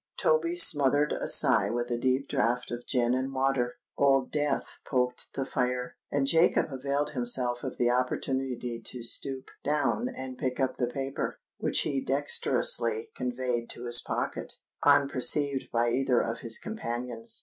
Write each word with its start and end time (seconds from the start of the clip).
Toby 0.17 0.55
smothered 0.55 1.13
a 1.13 1.27
sigh 1.27 1.69
with 1.69 1.91
a 1.91 1.95
deep 1.95 2.27
draught 2.27 2.71
of 2.71 2.87
gin 2.87 3.13
and 3.13 3.31
water;—Old 3.31 4.31
Death 4.31 4.79
poked 4.83 5.31
the 5.35 5.45
fire; 5.45 5.95
and 6.09 6.25
Jacob 6.25 6.73
availed 6.73 7.11
himself 7.11 7.61
of 7.63 7.77
the 7.77 7.91
opportunity 7.91 8.81
to 8.83 9.03
stoop 9.03 9.51
down 9.63 10.09
and 10.09 10.39
pick 10.39 10.59
up 10.59 10.77
the 10.77 10.87
paper, 10.87 11.39
which 11.59 11.81
he 11.81 12.03
dexterously 12.03 13.11
conveyed 13.15 13.69
to 13.69 13.83
his 13.85 14.01
pocket, 14.01 14.53
unperceived 14.83 15.69
by 15.71 15.91
either 15.91 16.19
of 16.19 16.39
his 16.39 16.57
companions. 16.57 17.39